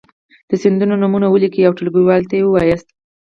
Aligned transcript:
د 0.49 0.51
سیندونو 0.61 0.93
نومونه 1.01 1.27
ولیکئ 1.29 1.61
او 1.65 1.75
ټولګیوالو 1.77 2.29
ته 2.29 2.35
یې 2.37 2.43
وښایاست. 2.47 2.87